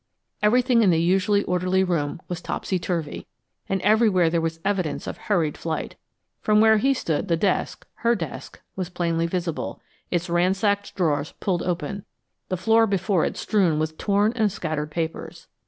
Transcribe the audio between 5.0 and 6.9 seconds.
of hurried flight. From where